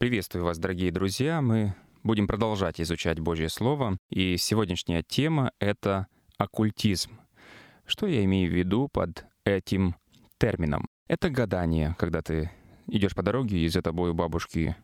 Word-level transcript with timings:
Приветствую 0.00 0.44
вас, 0.44 0.58
дорогие 0.58 0.92
друзья. 0.92 1.42
Мы 1.42 1.74
будем 2.04 2.28
продолжать 2.28 2.80
изучать 2.80 3.18
Божье 3.18 3.48
Слово. 3.48 3.98
И 4.10 4.36
сегодняшняя 4.36 5.02
тема— 5.02 5.50
это 5.58 6.06
оккультизм. 6.36 7.18
Что 7.84 8.06
я 8.06 8.22
имею 8.22 8.48
в 8.48 8.54
виду 8.54 8.86
под 8.92 9.26
этим 9.42 9.96
термином? 10.38 10.86
Это 11.08 11.30
гадание, 11.30 11.96
когда 11.98 12.22
ты 12.22 12.48
идешь 12.86 13.16
по 13.16 13.24
дороге, 13.24 13.58
и 13.58 13.66
за 13.66 13.82
тобой 13.82 14.14
бабушки 14.14 14.76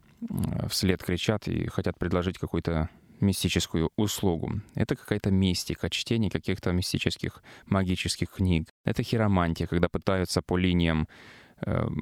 вслед 0.68 1.00
кричат 1.00 1.46
и 1.46 1.68
хотят 1.68 1.96
предложить 1.96 2.38
какую-то 2.38 2.88
мистическую 3.20 3.90
услугу. 3.96 4.62
Это 4.74 4.96
какая-то 4.96 5.30
мистика, 5.30 5.90
чтение 5.90 6.28
каких-то 6.28 6.72
мистических 6.72 7.40
магических 7.66 8.30
книг. 8.30 8.68
Это 8.84 9.04
хиромантия, 9.04 9.68
когда 9.68 9.88
пытаются 9.88 10.42
по 10.42 10.56
линиям 10.56 11.06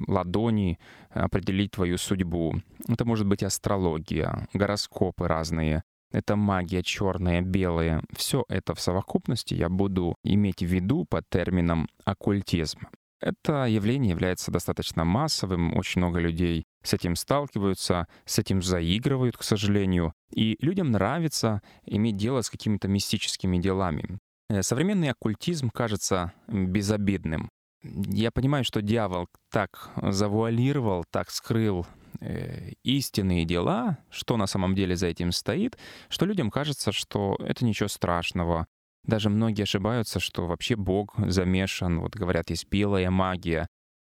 ладони 0.07 0.79
определить 1.09 1.71
твою 1.71 1.97
судьбу. 1.97 2.55
Это 2.87 3.05
может 3.05 3.27
быть 3.27 3.43
астрология, 3.43 4.47
гороскопы 4.53 5.27
разные. 5.27 5.83
Это 6.11 6.35
магия 6.35 6.83
черная, 6.83 7.41
белая. 7.41 8.03
Все 8.15 8.45
это 8.47 8.75
в 8.75 8.79
совокупности 8.79 9.55
я 9.55 9.69
буду 9.69 10.15
иметь 10.23 10.61
в 10.61 10.67
виду 10.67 11.05
под 11.09 11.27
термином 11.29 11.87
оккультизм. 12.05 12.87
Это 13.19 13.65
явление 13.65 14.11
является 14.11 14.51
достаточно 14.51 15.05
массовым, 15.05 15.77
очень 15.77 16.01
много 16.01 16.19
людей 16.19 16.65
с 16.83 16.93
этим 16.93 17.15
сталкиваются, 17.15 18.07
с 18.25 18.37
этим 18.37 18.61
заигрывают, 18.61 19.37
к 19.37 19.43
сожалению. 19.43 20.13
И 20.31 20.57
людям 20.59 20.91
нравится 20.91 21.61
иметь 21.85 22.17
дело 22.17 22.41
с 22.41 22.49
какими-то 22.49 22.89
мистическими 22.89 23.57
делами. 23.57 24.19
Э, 24.49 24.61
современный 24.61 25.09
оккультизм 25.09 25.69
кажется 25.69 26.33
безобидным. 26.47 27.49
Я 27.83 28.31
понимаю, 28.31 28.63
что 28.63 28.81
дьявол 28.81 29.27
так 29.51 29.91
завуалировал, 29.97 31.03
так 31.11 31.29
скрыл 31.29 31.85
э, 32.21 32.71
истинные 32.83 33.45
дела, 33.45 33.97
что 34.09 34.37
на 34.37 34.47
самом 34.47 34.73
деле 34.73 34.95
за 34.95 35.07
этим 35.07 35.31
стоит, 35.31 35.77
что 36.09 36.25
людям 36.25 36.49
кажется, 36.49 36.91
что 36.91 37.35
это 37.39 37.65
ничего 37.65 37.89
страшного, 37.89 38.67
даже 39.05 39.29
многие 39.29 39.63
ошибаются, 39.63 40.19
что 40.19 40.47
вообще 40.47 40.75
Бог 40.75 41.13
замешан. 41.17 41.99
Вот 41.99 42.15
говорят, 42.15 42.49
есть 42.49 42.69
белая 42.69 43.09
магия. 43.11 43.67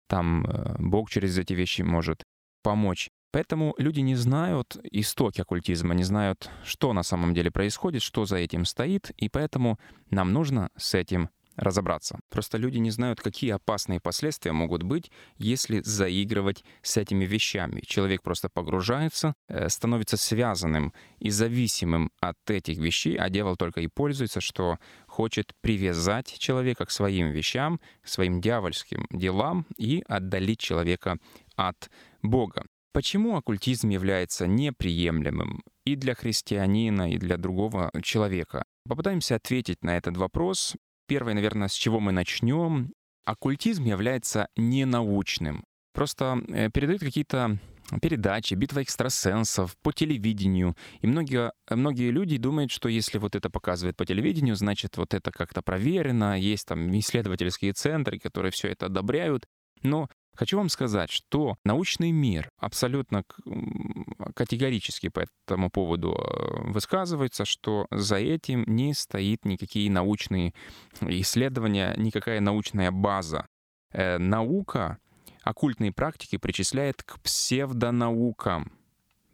Там 0.07 0.45
э, 0.45 0.75
Бог 0.79 1.09
через 1.09 1.37
эти 1.37 1.53
вещи 1.53 1.83
может 1.83 2.23
помочь. 2.63 3.09
Поэтому 3.31 3.75
люди 3.77 3.99
не 3.99 4.15
знают 4.15 4.77
истоки 4.91 5.41
оккультизма, 5.41 5.93
не 5.93 6.03
знают, 6.03 6.49
что 6.63 6.93
на 6.93 7.03
самом 7.03 7.35
деле 7.35 7.51
происходит, 7.51 8.01
что 8.01 8.25
за 8.25 8.37
этим 8.37 8.65
стоит, 8.65 9.11
и 9.11 9.29
поэтому 9.29 9.77
нам 10.09 10.33
нужно 10.33 10.71
с 10.75 10.95
этим 10.95 11.29
разобраться. 11.59 12.19
Просто 12.29 12.57
люди 12.57 12.77
не 12.77 12.91
знают, 12.91 13.21
какие 13.21 13.51
опасные 13.51 13.99
последствия 13.99 14.51
могут 14.51 14.83
быть, 14.83 15.11
если 15.37 15.81
заигрывать 15.81 16.63
с 16.81 16.97
этими 16.97 17.25
вещами. 17.25 17.81
Человек 17.85 18.23
просто 18.23 18.49
погружается, 18.49 19.33
э, 19.47 19.69
становится 19.69 20.17
связанным 20.17 20.93
и 21.19 21.29
зависимым 21.29 22.11
от 22.21 22.37
этих 22.49 22.77
вещей, 22.77 23.17
а 23.17 23.29
дьявол 23.29 23.55
только 23.55 23.81
и 23.81 23.87
пользуется, 23.87 24.41
что 24.41 24.77
хочет 25.07 25.53
привязать 25.61 26.37
человека 26.39 26.85
к 26.85 26.91
своим 26.91 27.31
вещам, 27.31 27.79
к 28.01 28.07
своим 28.07 28.41
дьявольским 28.41 29.05
делам 29.11 29.65
и 29.77 30.03
отдалить 30.07 30.59
человека 30.59 31.17
от 31.55 31.89
Бога. 32.21 32.63
Почему 32.91 33.35
оккультизм 33.35 33.89
является 33.89 34.47
неприемлемым 34.47 35.63
и 35.85 35.95
для 35.95 36.15
христианина, 36.15 37.11
и 37.11 37.17
для 37.17 37.37
другого 37.37 37.91
человека? 38.01 38.63
Попытаемся 38.87 39.35
ответить 39.35 39.83
на 39.83 39.95
этот 39.95 40.17
вопрос 40.17 40.75
Первое, 41.09 41.33
наверное, 41.33 41.69
с 41.69 41.73
чего 41.73 41.99
мы 41.99 42.11
начнем. 42.11 42.93
Оккультизм 43.25 43.83
является 43.83 44.47
ненаучным. 44.55 45.63
Просто 45.91 46.39
э, 46.49 46.69
передают 46.69 47.01
какие-то 47.01 47.57
передачи, 47.99 48.53
битва 48.53 48.83
экстрасенсов 48.83 49.75
по 49.81 49.91
телевидению. 49.91 50.75
И 51.01 51.07
многие, 51.07 51.51
многие 51.67 52.11
люди 52.11 52.37
думают, 52.37 52.69
что 52.69 52.89
если 52.89 53.17
вот 53.17 53.35
это 53.35 53.49
показывает 53.49 53.97
по 53.97 54.05
телевидению, 54.05 54.55
значит 54.55 54.97
вот 54.97 55.15
это 55.15 55.31
как-то 55.31 55.63
проверено, 55.63 56.39
есть 56.39 56.67
там 56.67 56.95
исследовательские 56.99 57.73
центры, 57.73 58.19
которые 58.19 58.51
все 58.51 58.67
это 58.67 58.85
одобряют. 58.85 59.47
Но 59.81 60.09
Хочу 60.39 60.55
вам 60.55 60.69
сказать, 60.69 61.11
что 61.11 61.57
научный 61.65 62.11
мир 62.11 62.49
абсолютно 62.57 63.25
категорически 64.33 65.09
по 65.09 65.25
этому 65.45 65.69
поводу 65.69 66.13
э, 66.13 66.71
высказывается, 66.71 67.43
что 67.43 67.87
за 67.91 68.15
этим 68.15 68.63
не 68.65 68.93
стоит 68.93 69.43
никакие 69.43 69.91
научные 69.91 70.53
исследования, 71.01 71.93
никакая 71.97 72.39
научная 72.39 72.89
база. 72.89 73.47
Э, 73.91 74.17
наука, 74.17 74.99
оккультные 75.43 75.91
практики 75.91 76.37
причисляет 76.37 77.03
к 77.03 77.19
псевдонаукам. 77.19 78.71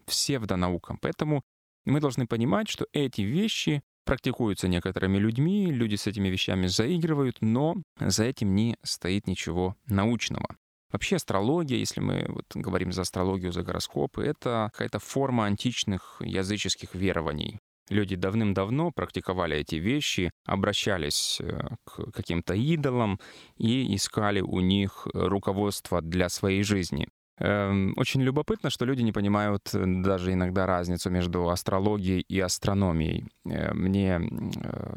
Псевдонаукам. 0.07 0.97
Поэтому 0.99 1.43
мы 1.85 1.99
должны 1.99 2.25
понимать, 2.25 2.67
что 2.67 2.87
эти 2.93 3.21
вещи 3.21 3.83
практикуются 4.05 4.67
некоторыми 4.67 5.19
людьми, 5.19 5.71
люди 5.71 5.97
с 5.97 6.07
этими 6.07 6.29
вещами 6.29 6.65
заигрывают, 6.65 7.37
но 7.41 7.75
за 7.99 8.23
этим 8.23 8.55
не 8.55 8.75
стоит 8.81 9.27
ничего 9.27 9.75
научного. 9.85 10.47
Вообще 10.91 11.17
астрология, 11.17 11.77
если 11.77 11.99
мы 11.99 12.25
вот 12.27 12.45
говорим 12.53 12.91
за 12.91 13.01
астрологию, 13.01 13.51
за 13.51 13.63
гороскопы, 13.63 14.23
это 14.23 14.69
какая-то 14.71 14.99
форма 14.99 15.45
античных 15.45 16.21
языческих 16.21 16.95
верований. 16.95 17.59
Люди 17.89 18.15
давным-давно 18.15 18.91
практиковали 18.91 19.57
эти 19.57 19.75
вещи, 19.75 20.31
обращались 20.45 21.39
э, 21.39 21.59
к 21.83 22.11
каким-то 22.11 22.55
идолам 22.55 23.19
и 23.57 23.95
искали 23.95 24.41
у 24.41 24.59
них 24.59 25.07
руководство 25.13 26.01
для 26.01 26.29
своей 26.29 26.63
жизни. 26.63 27.07
Эм, 27.37 27.93
очень 27.97 28.21
любопытно, 28.21 28.69
что 28.69 28.85
люди 28.85 29.01
не 29.01 29.11
понимают 29.11 29.69
э, 29.73 29.83
даже 29.85 30.31
иногда 30.31 30.65
разницу 30.65 31.09
между 31.09 31.49
астрологией 31.49 32.21
и 32.21 32.39
астрономией. 32.39 33.27
Э, 33.45 33.73
мне 33.73 34.19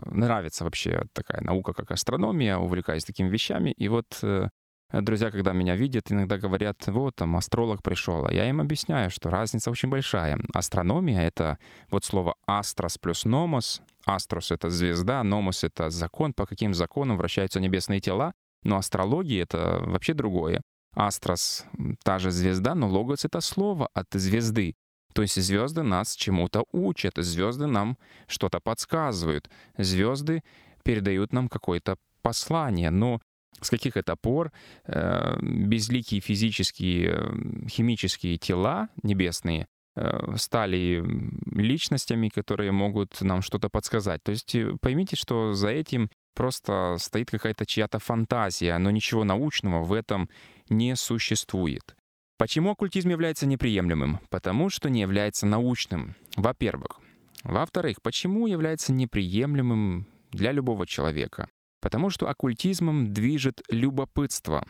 нравится 0.06 0.64
вообще 0.64 1.02
такая 1.12 1.42
наука, 1.42 1.72
как 1.72 1.90
астрономия, 1.90 2.56
увлекаюсь 2.56 3.04
такими 3.04 3.28
вещами. 3.28 3.72
И 3.72 3.88
вот 3.88 4.06
друзья, 4.92 5.30
когда 5.30 5.52
меня 5.52 5.76
видят, 5.76 6.10
иногда 6.10 6.38
говорят, 6.38 6.86
вот 6.86 7.16
там 7.16 7.36
астролог 7.36 7.82
пришел. 7.82 8.26
А 8.26 8.32
я 8.32 8.48
им 8.48 8.60
объясняю, 8.60 9.10
что 9.10 9.30
разница 9.30 9.70
очень 9.70 9.88
большая. 9.88 10.38
Астрономия— 10.54 11.22
это 11.26 11.58
вот 11.90 12.04
слово 12.04 12.34
«астрос» 12.46 12.98
плюс 12.98 13.24
«номос». 13.24 13.82
Астрос— 14.04 14.50
это 14.52 14.70
звезда, 14.70 15.22
номос— 15.22 15.64
это 15.64 15.90
закон, 15.90 16.32
по 16.32 16.46
каким 16.46 16.74
законам 16.74 17.16
вращаются 17.16 17.60
небесные 17.60 18.00
тела. 18.00 18.32
Но 18.62 18.76
астрология— 18.76 19.42
это 19.44 19.82
вообще 19.84 20.14
другое. 20.14 20.62
Астрос— 20.94 21.64
та 22.04 22.18
же 22.18 22.30
звезда, 22.30 22.74
но 22.74 22.88
логос— 22.88 23.24
это 23.26 23.40
слово 23.40 23.88
от 23.94 24.06
звезды. 24.12 24.74
То 25.14 25.22
есть 25.22 25.40
звезды 25.42 25.82
нас 25.82 26.14
чему-то 26.14 26.64
учат, 26.72 27.14
звезды 27.16 27.66
нам 27.66 27.98
что-то 28.26 28.60
подсказывают, 28.60 29.50
звезды 29.76 30.42
передают 30.84 31.32
нам 31.32 31.48
какое-то 31.48 31.96
послание. 32.22 32.90
Но 32.90 33.20
с 33.60 33.70
каких 33.70 33.96
это 33.96 34.16
пор 34.16 34.52
э, 34.86 35.38
безликие 35.40 36.20
физические, 36.20 37.10
э, 37.12 37.68
химические 37.68 38.36
тела 38.38 38.88
небесные 39.02 39.66
э, 39.96 40.34
стали 40.36 41.04
личностями, 41.52 42.28
которые 42.28 42.72
могут 42.72 43.20
нам 43.20 43.42
что-то 43.42 43.68
подсказать. 43.68 44.22
То 44.22 44.32
есть 44.32 44.54
поймите, 44.80 45.16
что 45.16 45.52
за 45.52 45.68
этим 45.68 46.10
просто 46.34 46.96
стоит 46.98 47.30
какая-то 47.30 47.66
чья-то 47.66 47.98
фантазия, 47.98 48.78
но 48.78 48.90
ничего 48.90 49.24
научного 49.24 49.82
в 49.82 49.92
этом 49.92 50.28
не 50.68 50.94
существует. 50.96 51.96
Почему 52.38 52.70
оккультизм 52.70 53.08
является 53.08 53.46
неприемлемым? 53.46 54.20
Потому 54.30 54.70
что 54.70 54.88
не 54.88 55.00
является 55.00 55.44
научным, 55.46 56.14
во-первых. 56.36 57.00
Во-вторых, 57.42 58.00
почему 58.02 58.46
является 58.46 58.92
неприемлемым 58.92 60.06
для 60.30 60.52
любого 60.52 60.86
человека? 60.86 61.48
Потому 61.80 62.10
что 62.10 62.28
оккультизмом 62.28 63.12
движет 63.12 63.62
любопытство. 63.68 64.66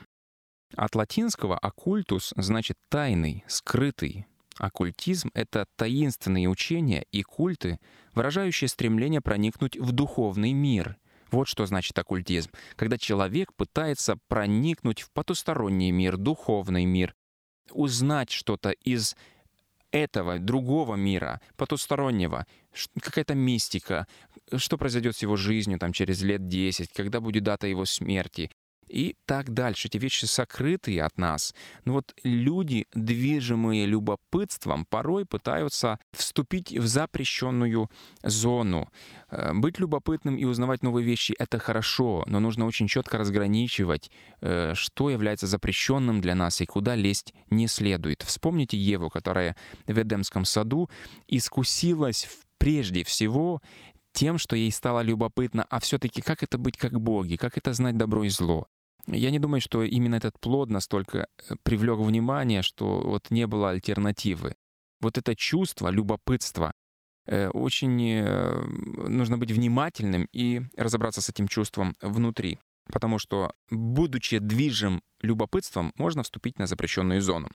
От 0.77 0.95
латинского 0.95 1.57
«оккультус» 1.57 2.33
значит 2.37 2.77
«тайный», 2.91 3.45
«скрытый». 3.47 4.27
Оккультизм— 4.59 5.31
это 5.35 5.67
таинственные 5.77 6.49
учения 6.49 7.07
и 7.13 7.23
культы, 7.23 7.79
выражающие 8.15 8.69
стремление 8.69 9.21
проникнуть 9.21 9.77
в 9.77 9.93
духовный 9.93 10.53
мир. 10.53 10.97
Вот 11.31 11.47
что 11.47 11.65
значит 11.67 11.99
оккультизм. 11.99 12.51
Когда 12.75 12.99
человек 12.99 13.55
пытается 13.55 14.17
проникнуть 14.29 15.03
в 15.03 15.13
потусторонний 15.13 15.91
мир, 15.91 16.17
духовный 16.17 16.87
мир, 16.87 17.15
узнать 17.71 18.31
что-то 18.31 18.71
из 18.71 19.15
этого 19.93 20.39
другого 20.39 20.97
мира, 20.97 21.41
потустороннего, 21.57 22.47
какая-то 23.01 23.35
мистика, 23.35 24.07
что 24.57 24.79
произойдет 24.79 25.17
с 25.17 25.23
его 25.23 25.37
жизнью 25.37 25.79
там 25.79 25.93
через 25.93 26.23
лет 26.23 26.47
10, 26.47 26.93
когда 26.93 27.21
будет 27.21 27.45
дата 27.45 27.67
его 27.67 27.85
смерти. 27.85 28.51
И 28.89 29.17
так 29.27 29.53
дальше. 29.53 29.89
Эти 29.89 29.99
вещи 29.99 30.25
сокрытые 30.25 31.03
от 31.03 31.19
нас. 31.19 31.55
Но 31.85 31.95
вот 31.95 32.15
люди, 32.23 32.87
движимые 32.95 33.87
любопытством, 33.87 34.85
порой 34.85 35.25
пытаются 35.25 35.99
вступить 36.13 36.73
в 36.73 36.87
запрещенную 36.87 37.91
зону. 38.23 38.89
Э, 39.31 39.53
быть 39.55 39.79
любопытным 39.79 40.37
и 40.37 40.45
узнавать 40.45 40.83
новые 40.83 41.05
вещи— 41.05 41.35
это 41.39 41.59
хорошо, 41.59 42.25
но 42.27 42.41
нужно 42.41 42.67
очень 42.67 42.89
четко 42.89 43.19
разграничивать, 43.19 44.11
э, 44.41 44.73
что 44.75 45.11
является 45.11 45.47
запрещенным 45.47 46.21
для 46.21 46.35
нас 46.35 46.61
и 46.61 46.67
куда 46.67 46.95
лезть 46.95 47.35
не 47.51 47.69
следует. 47.69 48.23
Вспомните 48.23 48.77
Еву, 48.77 49.11
которая 49.11 49.57
в 49.87 49.99
Эдемском 49.99 50.45
саду 50.45 50.91
искусилась 51.27 52.29
прежде 52.59 53.05
всего 53.05 53.61
тем, 54.13 54.39
что 54.39 54.57
ей 54.57 54.73
стало 54.73 55.01
любопытно, 55.01 55.65
а 55.71 55.79
все-таки 55.81 56.21
как 56.21 56.43
это 56.43 56.59
быть 56.59 56.77
как 56.77 57.01
боги, 57.01 57.37
как 57.37 57.57
это 57.57 57.73
знать 57.73 57.97
добро 57.97 58.25
и 58.25 58.29
зло. 58.29 58.67
Я 59.11 59.31
не 59.31 59.39
думаю, 59.39 59.61
что 59.61 59.83
именно 59.83 60.17
этот 60.17 60.39
плод 60.39 60.71
настолько 60.71 61.19
э, 61.19 61.55
привлек 61.63 61.99
внимание, 61.99 62.63
что 62.63 63.01
вот 63.01 63.31
не 63.31 63.47
было 63.47 63.71
альтернативы. 63.71 64.55
Вот 65.01 65.17
это 65.17 65.35
чувство 65.35 65.89
любопытства, 65.89 66.73
э, 67.27 67.49
очень 67.49 68.03
э, 68.03 68.65
нужно 69.09 69.39
быть 69.39 69.51
внимательным 69.51 70.29
и 70.33 70.63
разобраться 70.77 71.23
с 71.23 71.29
этим 71.29 71.49
чувством 71.49 71.95
внутри. 72.03 72.59
Потому 72.93 73.19
что, 73.19 73.53
будучи 73.71 74.39
движим 74.39 75.03
любопытством, 75.21 75.93
можно 75.97 76.23
вступить 76.23 76.59
на 76.59 76.67
запрещенную 76.67 77.21
зону. 77.23 77.49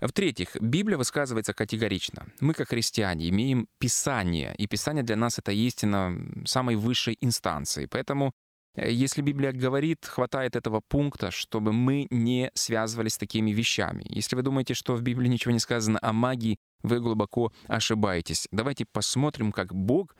В-третьих, 0.00 0.56
Библия 0.60 0.96
высказывается 0.96 1.52
категорично. 1.52 2.26
Мы, 2.40 2.54
как 2.54 2.68
христиане, 2.68 3.28
имеем 3.28 3.68
Писание, 3.78 4.54
и 4.56 4.66
Писание 4.66 5.02
для 5.04 5.16
нас— 5.16 5.38
это 5.38 5.52
истина 5.52 6.16
самой 6.46 6.76
высшей 6.76 7.18
инстанции. 7.20 7.86
Поэтому 7.86 8.32
если 8.76 9.22
Библия 9.22 9.52
говорит, 9.52 10.06
хватает 10.06 10.56
этого 10.56 10.80
пункта, 10.80 11.30
чтобы 11.30 11.72
мы 11.72 12.06
не 12.10 12.50
связывались 12.54 13.14
с 13.14 13.18
такими 13.18 13.50
вещами. 13.50 14.04
Если 14.08 14.36
вы 14.36 14.42
думаете, 14.42 14.74
что 14.74 14.94
в 14.94 15.02
Библии 15.02 15.28
ничего 15.28 15.52
не 15.52 15.58
сказано 15.58 15.98
о 16.02 16.12
магии, 16.12 16.58
вы 16.82 17.00
глубоко 17.00 17.52
ошибаетесь. 17.66 18.46
Давайте 18.52 18.86
посмотрим, 18.90 19.52
как 19.52 19.74
Бог 19.74 20.14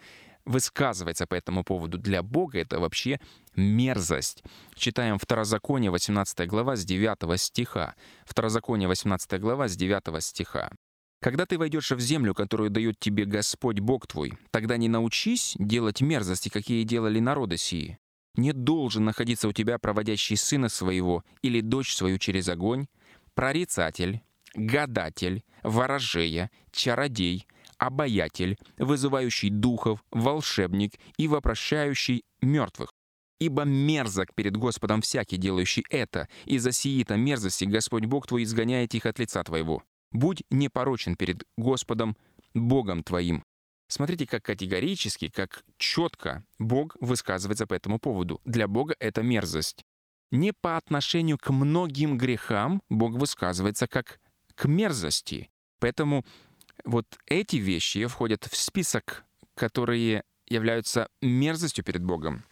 высказывается 0.44 1.26
по 1.26 1.34
этому 1.34 1.64
поводу. 1.64 1.98
Для 1.98 2.22
Бога 2.22 2.58
это 2.58 2.80
вообще 2.80 3.20
мерзость. 3.54 4.42
Читаем 4.74 5.18
Второзаконие, 5.18 5.90
18 5.90 6.48
глава, 6.48 6.76
с 6.76 6.84
9 6.84 7.40
стиха. 7.40 7.94
Второзаконие, 8.24 8.88
18 8.88 9.40
глава, 9.40 9.68
с 9.68 9.76
9 9.76 10.22
стиха. 10.22 10.70
«Когда 11.22 11.44
ты 11.44 11.58
войдешь 11.58 11.90
в 11.90 12.00
землю, 12.00 12.34
которую 12.34 12.70
дает 12.70 12.98
тебе 12.98 13.26
Господь 13.26 13.80
Бог 13.80 14.06
твой, 14.06 14.38
тогда 14.50 14.78
не 14.78 14.88
научись 14.88 15.54
делать 15.58 16.00
мерзости, 16.00 16.48
какие 16.48 16.82
делали 16.82 17.20
народы 17.20 17.58
сии, 17.58 17.98
не 18.34 18.52
должен 18.52 19.04
находиться 19.04 19.48
у 19.48 19.52
тебя 19.52 19.78
проводящий 19.78 20.36
сына 20.36 20.68
своего 20.68 21.24
или 21.42 21.60
дочь 21.60 21.94
свою 21.94 22.18
через 22.18 22.48
огонь, 22.48 22.86
прорицатель, 23.34 24.22
гадатель, 24.54 25.42
ворожея, 25.62 26.50
чародей, 26.72 27.46
обаятель, 27.78 28.56
вызывающий 28.78 29.50
духов, 29.50 30.04
волшебник 30.10 30.94
и 31.16 31.28
вопрошающий 31.28 32.22
мертвых. 32.40 32.92
Ибо 33.38 33.62
мерзок 33.62 34.34
перед 34.34 34.56
Господом 34.56 35.00
всякий, 35.00 35.38
делающий 35.38 35.84
это, 35.88 36.28
и 36.44 36.58
за 36.58 36.72
сии-то 36.72 37.16
мерзости 37.16 37.64
Господь 37.64 38.04
Бог 38.04 38.26
твой 38.26 38.42
изгоняет 38.42 38.94
их 38.94 39.06
от 39.06 39.18
лица 39.18 39.42
твоего. 39.42 39.82
Будь 40.12 40.42
непорочен 40.50 41.16
перед 41.16 41.44
Господом 41.56 42.16
Богом 42.52 43.02
твоим, 43.02 43.44
Смотрите, 43.90 44.24
как 44.24 44.44
категорически, 44.44 45.28
как 45.28 45.64
четко 45.76 46.44
Бог 46.60 46.96
высказывается 47.00 47.66
по 47.66 47.74
этому 47.74 47.98
поводу. 47.98 48.40
Для 48.44 48.68
Бога 48.68 48.94
это 49.00 49.20
мерзость. 49.24 49.84
Не 50.30 50.52
по 50.52 50.76
отношению 50.76 51.38
к 51.38 51.52
многим 51.52 52.16
грехам 52.16 52.82
Бог 52.88 53.14
высказывается 53.14 53.88
как 53.88 54.20
к 54.54 54.66
мерзости. 54.66 55.50
Поэтому 55.80 56.24
вот 56.84 57.18
эти 57.26 57.56
вещи 57.56 58.06
входят 58.06 58.44
в 58.44 58.56
список, 58.56 59.24
которые 59.56 60.22
являются 60.46 61.08
мерзостью 61.20 61.82
перед 61.82 62.04
Богом. 62.04 62.44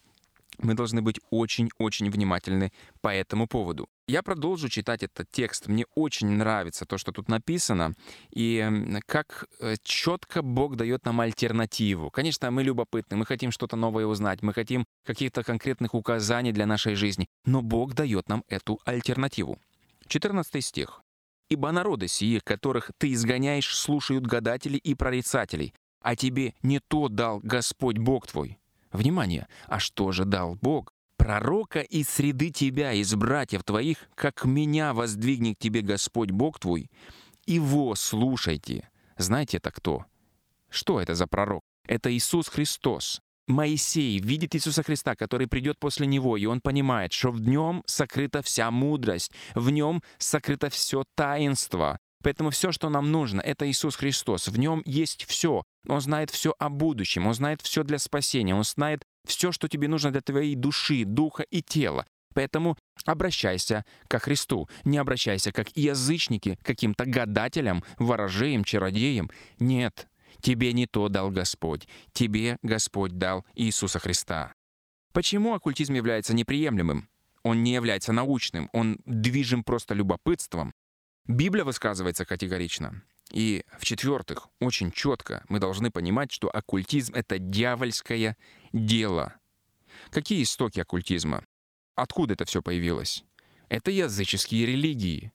Мы 0.59 0.75
должны 0.75 1.03
быть 1.03 1.21
очень-очень 1.31 2.11
внимательны 2.11 2.73
по 3.01 3.15
этому 3.15 3.47
поводу. 3.47 3.89
Я 4.09 4.23
продолжу 4.23 4.71
читать 4.71 5.03
этот 5.03 5.31
текст. 5.31 5.69
Мне 5.69 5.85
очень 5.95 6.29
нравится 6.29 6.87
то, 6.87 6.97
что 6.97 7.13
тут 7.13 7.29
написано, 7.29 7.93
и 8.31 8.67
как 9.05 9.45
э, 9.61 9.75
четко 9.83 10.41
Бог 10.41 10.77
дает 10.77 11.05
нам 11.05 11.21
альтернативу. 11.21 12.11
Конечно, 12.11 12.51
мы 12.51 12.63
любопытны, 12.63 13.19
мы 13.19 13.27
хотим 13.27 13.51
что-то 13.51 13.77
новое 13.77 14.07
узнать, 14.07 14.41
мы 14.41 14.55
хотим 14.55 14.87
каких-то 15.05 15.43
конкретных 15.43 15.93
указаний 15.93 16.53
для 16.53 16.65
нашей 16.65 16.95
жизни, 16.95 17.27
но 17.45 17.61
Бог 17.61 17.93
дает 17.93 18.31
нам 18.31 18.45
эту 18.49 18.81
альтернативу. 18.87 19.59
14 20.07 20.65
стих. 20.65 21.03
«Ибо 21.51 21.71
народы 21.71 22.09
сии, 22.09 22.39
которых 22.39 22.91
ты 22.97 23.13
изгоняешь, 23.13 23.77
слушают 23.77 24.27
гадателей 24.27 24.79
и 24.79 24.95
прорицателей, 24.95 25.75
а 26.01 26.17
тебе 26.17 26.55
не 26.63 26.81
то 26.81 27.09
дал 27.11 27.41
Господь 27.43 27.99
Бог 27.99 28.27
твой». 28.27 28.59
Внимание! 28.91 29.49
А 29.67 29.79
что 29.79 30.13
же 30.13 30.25
дал 30.25 30.55
Бог? 30.63 30.95
Пророка 31.29 31.81
из 31.81 32.09
среды 32.09 32.49
тебя, 32.49 32.95
из 32.95 33.15
братьев 33.15 33.63
твоих, 33.63 33.99
как 34.15 34.47
меня 34.47 34.95
воздвигнет 34.95 35.59
тебе 35.59 35.83
Господь 35.83 36.31
Бог 36.31 36.59
твой. 36.59 36.91
Его 37.45 37.95
слушайте. 37.97 38.89
Знаете 39.19 39.59
это 39.59 39.71
кто? 39.71 40.07
Что 40.71 41.03
это 41.03 41.15
за 41.15 41.27
пророк? 41.27 41.61
Это 41.87 42.11
Иисус 42.11 42.49
Христос. 42.49 43.21
Моисей 43.47 44.19
видит 44.21 44.57
Иисуса 44.57 44.83
Христа, 44.83 45.17
который 45.17 45.49
придет 45.49 45.79
после 45.79 46.07
него, 46.07 46.39
и 46.39 46.47
он 46.47 46.63
понимает, 46.63 47.13
что 47.13 47.31
в 47.31 47.43
нем 47.43 47.83
сокрыта 47.85 48.41
вся 48.41 48.71
мудрость, 48.71 49.31
в 49.55 49.69
нем 49.69 50.03
сокрыто 50.17 50.71
все 50.71 51.05
таинство. 51.15 51.99
Поэтому 52.23 52.49
все, 52.49 52.73
что 52.73 52.89
нам 52.89 53.13
нужно, 53.13 53.43
это 53.43 53.71
Иисус 53.71 53.97
Христос. 53.97 54.49
В 54.49 54.59
нем 54.59 54.83
есть 54.87 55.27
все. 55.27 55.63
Он 55.87 56.01
знает 56.01 56.31
все 56.31 56.55
о 56.59 56.69
будущем, 56.69 57.27
он 57.27 57.35
знает 57.35 57.61
все 57.61 57.85
для 57.85 57.99
спасения, 57.99 58.55
он 58.55 58.65
знает 58.65 59.05
все, 59.29 59.53
что 59.53 59.69
тебе 59.69 59.87
нужно 59.87 60.11
для 60.11 60.23
твоей 60.23 60.55
души, 60.57 61.05
духа 61.05 61.45
и 61.45 61.63
тела. 61.63 62.07
Поэтому 62.35 62.77
обращайся 63.05 63.85
ко 64.09 64.19
Христу, 64.19 64.69
не 64.85 64.99
обращайся 64.99 65.53
как 65.53 65.77
язычники 65.77 66.59
каким-то 66.63 67.05
гадателям, 67.05 67.85
ворожеям, 67.99 68.65
чародеям. 68.65 69.31
Нет, 69.59 70.09
тебе 70.41 70.73
не 70.73 70.87
то 70.87 71.09
дал 71.09 71.31
Господь, 71.31 71.89
тебе 72.13 72.59
Господь 72.63 73.19
дал 73.19 73.45
Иисуса 73.55 73.99
Христа. 73.99 74.53
Почему 75.13 75.55
оккультизм 75.55 75.95
является 75.95 76.35
неприемлемым? 76.35 77.09
Он 77.43 77.63
не 77.63 77.73
является 77.73 78.13
научным, 78.13 78.69
он 78.73 78.99
движим 79.05 79.65
просто 79.65 79.95
любопытством. 79.95 80.73
Библия 81.27 81.65
высказывается 81.65 82.25
категорично. 82.25 83.03
И 83.33 83.65
в-четвертых, 83.79 84.49
очень 84.61 84.91
четко 84.91 85.45
мы 85.49 85.59
должны 85.59 85.91
понимать, 85.91 86.33
что 86.33 86.49
оккультизм— 86.49 87.15
это 87.15 87.39
дьявольское 87.39 88.37
дело. 88.73 89.35
Какие 90.11 90.43
истоки 90.43 90.81
оккультизма? 90.81 91.45
Откуда 91.95 92.35
это 92.35 92.45
все 92.45 92.63
появилось? 92.63 93.25
Это 93.69 93.91
языческие 93.91 94.67
религии. 94.67 95.33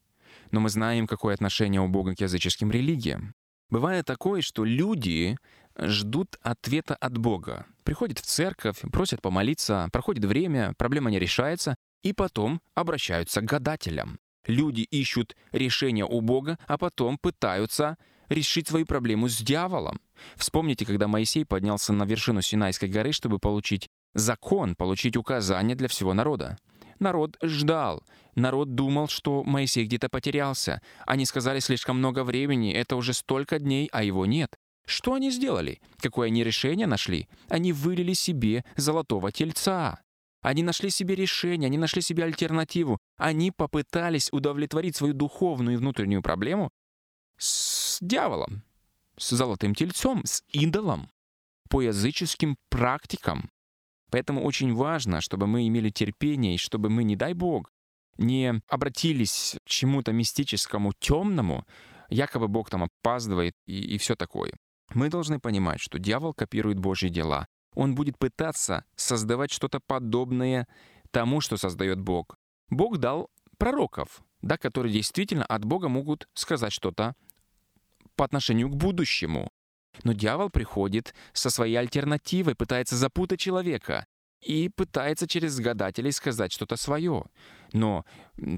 Но 0.51 0.59
мы 0.59 0.69
знаем, 0.69 1.07
какое 1.07 1.33
отношение 1.33 1.81
у 1.81 1.87
Бога 1.87 2.15
к 2.15 2.21
языческим 2.21 2.71
религиям. 2.71 3.35
Бывает 3.69 4.05
такое, 4.05 4.41
что 4.41 4.65
люди 4.65 5.37
ждут 5.77 6.37
ответа 6.41 6.95
от 6.95 7.17
Бога. 7.17 7.65
Приходят 7.83 8.19
в 8.19 8.25
церковь, 8.25 8.81
просят 8.91 9.21
помолиться, 9.21 9.89
проходит 9.91 10.25
время, 10.25 10.73
проблема 10.77 11.09
не 11.09 11.19
решается, 11.19 11.75
и 12.03 12.13
потом 12.13 12.61
обращаются 12.75 13.41
к 13.41 13.45
гадателям. 13.45 14.19
Люди 14.45 14.81
ищут 14.81 15.35
решения 15.51 16.05
у 16.05 16.21
Бога, 16.21 16.57
а 16.67 16.77
потом 16.77 17.17
пытаются 17.17 17.97
решить 18.29 18.67
свою 18.67 18.85
проблему 18.85 19.29
с 19.29 19.37
дьяволом. 19.37 19.99
Вспомните, 20.35 20.85
когда 20.85 21.07
Моисей 21.07 21.45
поднялся 21.45 21.93
на 21.93 22.03
вершину 22.03 22.41
Синайской 22.41 22.89
горы, 22.89 23.11
чтобы 23.11 23.39
получить 23.39 23.89
закон, 24.13 24.75
получить 24.75 25.17
указания 25.17 25.75
для 25.75 25.87
всего 25.87 26.13
народа. 26.13 26.57
Народ 26.99 27.37
ждал. 27.41 28.03
Народ 28.35 28.75
думал, 28.75 29.07
что 29.07 29.43
Моисей 29.43 29.85
где-то 29.85 30.09
потерялся. 30.09 30.81
Они 31.05 31.25
сказали 31.25 31.59
слишком 31.59 31.97
много 31.97 32.23
времени, 32.23 32.73
это 32.73 32.95
уже 32.95 33.13
столько 33.13 33.59
дней, 33.59 33.89
а 33.91 34.03
его 34.03 34.25
нет. 34.25 34.55
Что 34.85 35.13
они 35.13 35.31
сделали? 35.31 35.81
Какое 35.99 36.27
они 36.27 36.43
решение 36.43 36.87
нашли? 36.87 37.27
Они 37.47 37.71
вылили 37.71 38.13
себе 38.13 38.65
золотого 38.75 39.31
тельца. 39.31 40.02
Они 40.43 40.61
нашли 40.61 40.89
себе 40.89 41.15
решение, 41.15 41.67
они 41.67 41.77
нашли 41.77 42.01
себе 42.01 42.25
альтернативу. 42.25 42.99
Они 43.17 43.49
попытались 43.49 44.29
удовлетворить 44.31 44.95
свою 44.95 45.13
духовную 45.13 45.75
и 45.75 45.77
внутреннюю 45.77 46.21
проблему 46.21 46.69
с 47.37 47.97
дьяволом, 48.01 48.61
с 49.17 49.29
золотым 49.29 49.73
тельцом, 49.73 50.23
с 50.25 50.43
идолом, 50.49 51.09
по 51.69 51.81
языческим 51.81 52.57
практикам. 52.69 53.49
Поэтому 54.11 54.43
очень 54.43 54.73
важно, 54.73 55.21
чтобы 55.21 55.47
мы 55.47 55.65
имели 55.67 55.89
терпение, 55.89 56.55
и 56.55 56.59
чтобы 56.59 56.89
мы, 56.89 57.05
не 57.05 57.15
дай 57.15 57.33
Бог, 57.33 57.71
не 58.17 58.61
обратились 58.67 59.55
к 59.65 59.69
чему-то 59.69 60.11
мистическому, 60.11 60.91
темному, 60.99 61.65
якобы 62.09 62.49
Бог 62.49 62.69
там 62.69 62.83
опаздывает 62.83 63.53
и, 63.65 63.95
и 63.95 63.97
все 63.97 64.15
такое. 64.15 64.51
Мы 64.93 65.09
должны 65.09 65.39
понимать, 65.39 65.79
что 65.79 65.97
дьявол 65.99 66.33
копирует 66.33 66.79
Божьи 66.79 67.07
дела, 67.07 67.47
он 67.75 67.95
будет 67.95 68.17
пытаться 68.17 68.85
создавать 68.95 69.51
что-то 69.51 69.79
подобное 69.79 70.67
тому, 71.11 71.41
что 71.41 71.57
создает 71.57 71.99
Бог. 71.99 72.37
Бог 72.69 72.97
дал 72.97 73.29
пророков, 73.57 74.21
да, 74.41 74.57
которые 74.57 74.93
действительно 74.93 75.45
от 75.45 75.63
Бога 75.65 75.87
могут 75.87 76.27
сказать 76.33 76.73
что-то 76.73 77.15
по 78.15 78.25
отношению 78.25 78.69
к 78.69 78.75
будущему. 78.75 79.51
Но 80.03 80.13
дьявол 80.13 80.49
приходит 80.49 81.13
со 81.33 81.49
своей 81.49 81.75
альтернативой, 81.75 82.55
пытается 82.55 82.95
запутать 82.95 83.39
человека 83.39 84.07
и 84.41 84.69
пытается 84.69 85.27
через 85.27 85.59
гадателей 85.59 86.11
сказать 86.11 86.51
что-то 86.51 86.75
свое. 86.75 87.25
Но 87.71 88.05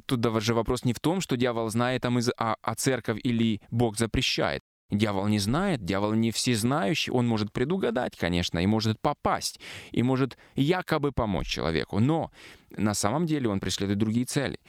тут 0.05 0.21
даже 0.21 0.53
вопрос 0.53 0.85
не 0.85 0.93
в 0.93 0.99
том, 0.99 1.21
что 1.21 1.37
дьявол 1.37 1.69
знает, 1.69 2.05
а, 2.05 2.09
мы, 2.09 2.21
а, 2.37 2.55
а 2.61 2.75
церковь 2.75 3.19
или 3.23 3.61
Бог 3.69 3.97
запрещает. 3.97 4.63
Дьявол 4.91 5.27
не 5.27 5.39
знает, 5.39 5.83
дьявол 5.83 6.13
не 6.13 6.31
всезнающий, 6.31 7.11
он 7.11 7.27
может 7.27 7.51
предугадать, 7.51 8.15
конечно, 8.15 8.59
и 8.59 8.67
может 8.67 9.01
попасть, 9.01 9.59
и 9.91 10.03
может 10.03 10.37
якобы 10.55 11.11
помочь 11.11 11.47
человеку, 11.47 11.99
но 11.99 12.31
на 12.69 12.93
самом 12.93 13.25
деле 13.25 13.49
он 13.49 13.59
преследует 13.59 13.97
другие 13.97 14.25
цели. 14.25 14.59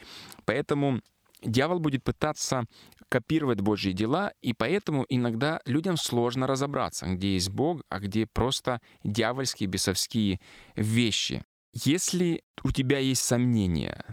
Поэтому 0.45 1.01
дьявол 1.43 1.79
будет 1.79 2.03
пытаться 2.03 2.65
копировать 3.09 3.61
Божьи 3.61 3.91
дела, 3.91 4.33
и 4.41 4.53
поэтому 4.53 5.05
иногда 5.07 5.61
людям 5.65 5.97
сложно 5.97 6.47
разобраться, 6.47 7.05
где 7.05 7.35
есть 7.35 7.49
Бог, 7.49 7.83
а 7.89 7.99
где 7.99 8.25
просто 8.25 8.81
дьявольские, 9.03 9.67
бесовские 9.67 10.39
вещи. 10.75 11.43
Если 11.73 12.43
у 12.63 12.71
тебя 12.71 12.97
есть 12.97 13.21
сомнения 13.21 14.03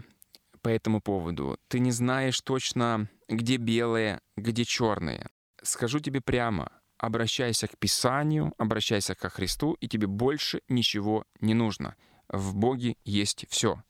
по 0.61 0.69
этому 0.69 1.01
поводу, 1.01 1.57
ты 1.67 1.79
не 1.79 1.91
знаешь 1.91 2.39
точно, 2.41 3.09
где 3.27 3.57
белое, 3.57 4.21
где 4.37 4.65
черное, 4.65 5.29
скажу 5.65 5.99
тебе 5.99 6.21
прямо, 6.21 6.71
обращайся 6.97 7.67
к 7.67 7.77
Писанию, 7.77 8.53
обращайся 8.57 9.15
ко 9.15 9.29
Христу, 9.29 9.73
и 9.73 9.87
тебе 9.87 10.07
больше 10.07 10.61
ничего 10.69 11.25
не 11.41 11.53
нужно. 11.53 11.95
В 12.27 12.55
Боге 12.55 12.95
есть 13.03 13.45
все. 13.49 13.81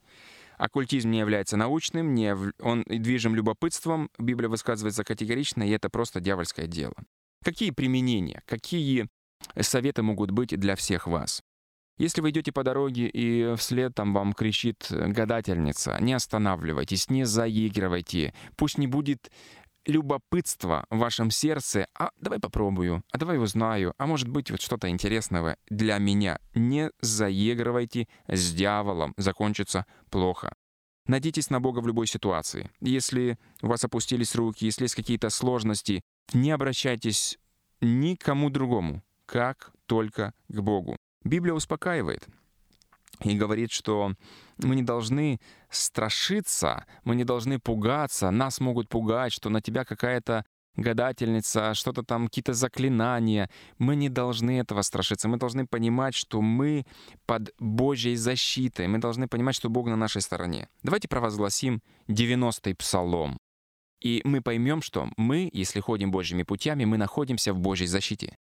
Оккультизм 0.57 1.11
не 1.11 1.19
является 1.19 1.57
научным, 1.57 2.13
не, 2.13 2.35
он 2.59 2.83
движим 2.87 3.35
любопытством, 3.35 4.09
Библия 4.17 4.49
высказывается 4.49 5.03
категорично, 5.03 5.63
и 5.63 5.71
это 5.71 5.89
просто 5.89 6.21
дьявольское 6.21 6.67
дело. 6.67 6.95
Какие 7.43 7.71
применения, 7.71 8.41
какие 8.45 9.07
советы 9.59 10.01
могут 10.01 10.31
быть 10.31 10.57
для 10.57 10.75
всех 10.75 11.07
вас? 11.07 11.43
Если 11.97 12.19
вы 12.19 12.31
идете 12.31 12.51
по 12.51 12.63
дороге 12.63 13.07
и 13.07 13.55
вслед 13.55 13.95
там 13.95 14.13
вам 14.13 14.33
кричит 14.33 14.87
гадательница, 14.89 15.97
не 16.01 16.13
останавливайтесь, 16.13 17.09
не 17.09 17.25
заигрывайте, 17.25 18.33
пусть 18.57 18.77
не 18.77 18.87
будет 18.87 19.31
любопытство 19.85 20.85
в 20.89 20.97
вашем 20.97 21.31
сердце, 21.31 21.87
а 21.97 22.09
давай 22.19 22.39
попробую, 22.39 23.03
а 23.11 23.17
давай 23.17 23.37
узнаю, 23.37 23.93
а 23.97 24.07
может 24.07 24.27
быть 24.27 24.51
вот 24.51 24.61
что-то 24.61 24.89
интересного 24.89 25.57
для 25.69 25.97
меня. 25.97 26.39
Не 26.53 26.91
заигрывайте 27.01 28.07
с 28.27 28.53
дьяволом, 28.53 29.13
закончится 29.17 29.85
плохо. 30.09 30.53
Надейтесь 31.07 31.49
на 31.49 31.59
Бога 31.59 31.79
в 31.79 31.87
любой 31.87 32.07
ситуации. 32.07 32.71
Если 32.81 33.37
у 33.61 33.67
вас 33.67 33.83
опустились 33.83 34.35
руки, 34.35 34.65
если 34.65 34.85
есть 34.85 34.95
какие-то 34.95 35.29
сложности, 35.29 36.01
не 36.33 36.51
обращайтесь 36.51 37.37
никому 37.79 38.49
другому, 38.49 39.03
как 39.25 39.71
только 39.85 40.33
к 40.47 40.59
Богу. 40.61 40.97
Библия 41.23 41.53
успокаивает 41.53 42.27
и 43.23 43.37
говорит, 43.37 43.71
что 43.71 44.13
мы 44.57 44.75
не 44.75 44.83
должны 44.83 45.39
страшиться, 45.69 46.85
мы 47.03 47.15
не 47.15 47.23
должны 47.23 47.59
пугаться, 47.59 48.31
нас 48.31 48.59
могут 48.59 48.89
пугать, 48.89 49.33
что 49.33 49.49
на 49.49 49.61
тебя 49.61 49.85
какая-то 49.85 50.45
гадательница, 50.77 51.73
что-то 51.73 52.03
там, 52.03 52.27
какие-то 52.27 52.53
заклинания. 52.53 53.49
Мы 53.77 53.95
не 53.95 54.09
должны 54.09 54.59
этого 54.59 54.81
страшиться. 54.81 55.27
Мы 55.27 55.37
должны 55.37 55.65
понимать, 55.65 56.15
что 56.15 56.41
мы 56.41 56.85
под 57.25 57.53
Божьей 57.59 58.15
защитой. 58.15 58.87
Мы 58.87 58.97
должны 58.97 59.27
понимать, 59.27 59.55
что 59.55 59.69
Бог 59.69 59.87
на 59.87 59.95
нашей 59.95 60.21
стороне. 60.21 60.67
Давайте 60.83 61.07
провозгласим 61.07 61.81
90-й 62.07 62.75
псалом. 62.75 63.37
И 64.01 64.21
мы 64.25 64.41
поймем, 64.41 64.81
что 64.81 65.09
мы, 65.17 65.49
если 65.53 65.79
ходим 65.79 66.11
Божьими 66.11 66.43
путями, 66.43 66.85
мы 66.85 66.97
находимся 66.97 67.53
в 67.53 67.59
Божьей 67.59 67.87
защите. 67.87 68.35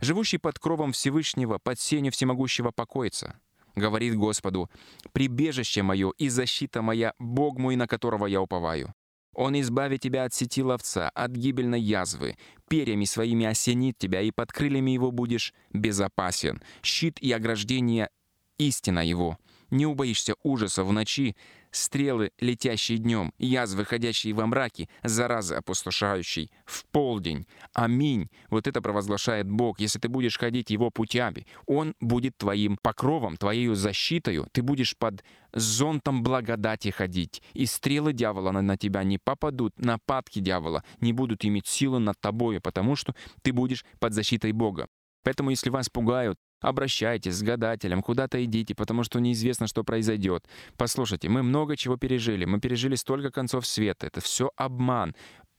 Живущий 0.00 0.38
под 0.38 0.58
кровом 0.58 0.92
Всевышнего, 0.92 1.58
под 1.58 1.80
сенью 1.80 2.12
всемогущего 2.12 2.70
покоится 2.70 3.40
говорит 3.76 4.16
Господу, 4.16 4.70
«Прибежище 5.12 5.82
мое 5.82 6.12
и 6.18 6.28
защита 6.28 6.82
моя, 6.82 7.12
Бог 7.18 7.58
мой, 7.58 7.76
на 7.76 7.86
которого 7.86 8.26
я 8.26 8.40
уповаю. 8.40 8.92
Он 9.34 9.60
избавит 9.60 10.00
тебя 10.00 10.24
от 10.24 10.32
сети 10.32 10.62
ловца, 10.62 11.10
от 11.10 11.30
гибельной 11.32 11.80
язвы. 11.80 12.36
Перьями 12.68 13.04
своими 13.04 13.44
осенит 13.44 13.98
тебя, 13.98 14.22
и 14.22 14.30
под 14.30 14.50
крыльями 14.50 14.92
его 14.92 15.10
будешь 15.10 15.52
безопасен. 15.74 16.62
Щит 16.82 17.18
и 17.18 17.30
ограждение— 17.32 18.08
истина 18.58 19.06
его. 19.06 19.38
Не 19.70 19.86
убоишься 19.86 20.34
ужаса 20.42 20.84
в 20.84 20.92
ночи, 20.92 21.36
стрелы, 21.70 22.30
летящие 22.40 22.98
днем, 22.98 23.32
язвы, 23.38 23.84
ходящие 23.84 24.34
во 24.34 24.46
мраке, 24.46 24.88
заразы, 25.02 25.54
опустошающей 25.54 26.50
в 26.64 26.84
полдень. 26.86 27.46
Аминь. 27.72 28.30
Вот 28.48 28.66
это 28.66 28.80
провозглашает 28.80 29.48
Бог. 29.48 29.80
Если 29.80 29.98
ты 29.98 30.08
будешь 30.08 30.38
ходить 30.38 30.70
Его 30.70 30.90
путями, 30.90 31.46
Он 31.66 31.94
будет 32.00 32.36
твоим 32.36 32.78
покровом, 32.80 33.36
твоей 33.36 33.74
защитой. 33.74 34.44
Ты 34.52 34.62
будешь 34.62 34.96
под 34.96 35.24
зонтом 35.52 36.22
благодати 36.22 36.90
ходить. 36.90 37.42
И 37.52 37.66
стрелы 37.66 38.12
дьявола 38.12 38.52
на, 38.52 38.76
тебя 38.76 39.04
не 39.04 39.18
попадут, 39.18 39.78
нападки 39.78 40.40
дьявола 40.40 40.84
не 41.00 41.12
будут 41.12 41.44
иметь 41.44 41.66
силы 41.66 41.98
над 41.98 42.20
тобой, 42.20 42.60
потому 42.60 42.96
что 42.96 43.14
ты 43.42 43.52
будешь 43.52 43.84
под 43.98 44.12
защитой 44.12 44.52
Бога. 44.52 44.88
Поэтому, 45.22 45.50
если 45.50 45.70
вас 45.70 45.88
пугают, 45.88 46.38
Обращайтесь 46.66 47.34
с 47.34 47.42
гадателем, 47.44 48.02
куда-то 48.02 48.44
идите, 48.44 48.74
потому 48.74 49.04
что 49.04 49.20
неизвестно, 49.20 49.68
что 49.68 49.84
произойдет. 49.84 50.48
Послушайте, 50.76 51.28
мы 51.28 51.44
много 51.44 51.76
чего 51.76 51.96
пережили. 51.96 52.44
Мы 52.44 52.58
пережили 52.58 52.96
столько 52.96 53.30
концов 53.30 53.68
света. 53.68 54.08
Это 54.08 54.20
все 54.20 54.50
обман. 54.56 55.14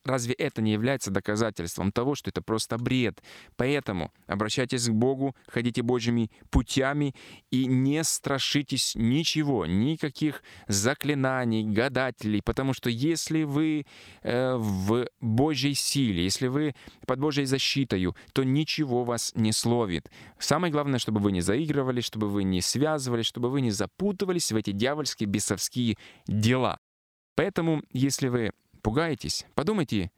Разве 0.08 0.34
это 0.36 0.62
не 0.62 0.72
является 0.72 1.12
доказательством 1.12 1.92
того, 1.92 2.16
что 2.16 2.30
это 2.30 2.42
просто 2.42 2.78
бред? 2.78 3.22
Поэтому 3.58 4.14
обращайтесь 4.26 4.88
к 4.88 4.94
Богу, 4.94 5.36
ходите 5.48 5.82
Божьими 5.82 6.32
путями 6.50 7.14
и 7.52 7.66
не 7.66 8.04
страшитесь 8.04 8.94
ничего, 8.96 9.66
никаких 9.66 10.44
заклинаний, 10.68 11.64
гадателей, 11.64 12.42
потому 12.42 12.74
что 12.74 12.90
если 12.90 13.44
вы 13.44 13.86
э, 14.24 14.56
в 14.56 15.08
Божьей 15.20 15.74
силе, 15.74 16.24
если 16.24 16.48
вы 16.48 16.74
под 17.06 17.20
Божьей 17.20 17.46
защитой, 17.46 18.08
то 18.34 18.44
ничего 18.44 19.04
вас 19.04 19.34
не 19.36 19.52
словит. 19.52 20.10
Самое 20.40 20.72
главное, 20.72 21.00
чтобы 21.00 21.20
вы 21.20 21.32
не 21.34 21.42
заигрывали, 21.42 22.00
чтобы 22.00 22.30
вы 22.30 22.44
не 22.44 22.62
связывались, 22.62 23.26
чтобы 23.26 23.50
вы 23.50 23.62
не 23.62 23.72
запутывались 23.72 24.52
в 24.52 24.56
эти 24.56 24.72
дьявольские 24.72 25.28
бесовские 25.28 25.98
дела. 26.28 26.80
Поэтому, 27.36 27.84
если 27.94 28.30
вы 28.30 28.52
пугаетесь, 28.88 29.46
подумайте, 29.54 30.12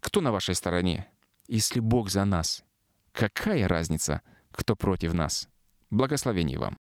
кто 0.00 0.20
на 0.20 0.32
вашей 0.32 0.56
стороне. 0.56 1.08
Если 1.46 1.78
Бог 1.78 2.10
за 2.10 2.24
нас, 2.24 2.64
какая 3.12 3.68
разница, 3.68 4.20
кто 4.50 4.74
против 4.74 5.14
нас? 5.14 5.48
Благословений 5.90 6.56
вам. 6.56 6.76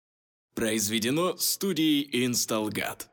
Произведено 0.54 1.36
студией 1.38 2.08
Installgat. 2.28 3.08